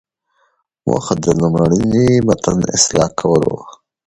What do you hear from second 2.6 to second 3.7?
اصلاح کول وو.